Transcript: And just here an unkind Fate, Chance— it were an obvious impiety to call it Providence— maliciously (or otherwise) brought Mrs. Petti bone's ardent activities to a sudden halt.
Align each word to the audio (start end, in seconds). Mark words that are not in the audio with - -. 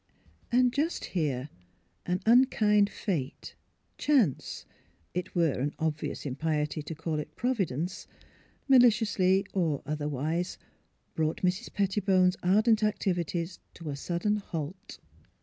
And 0.51 0.73
just 0.73 1.05
here 1.05 1.49
an 2.07 2.21
unkind 2.25 2.89
Fate, 2.89 3.53
Chance— 3.99 4.65
it 5.13 5.35
were 5.35 5.51
an 5.51 5.75
obvious 5.77 6.25
impiety 6.25 6.81
to 6.81 6.95
call 6.95 7.19
it 7.19 7.35
Providence— 7.35 8.07
maliciously 8.67 9.45
(or 9.53 9.83
otherwise) 9.85 10.57
brought 11.13 11.43
Mrs. 11.43 11.69
Petti 11.69 12.03
bone's 12.03 12.35
ardent 12.41 12.81
activities 12.81 13.59
to 13.75 13.89
a 13.91 13.95
sudden 13.95 14.37
halt. 14.37 14.97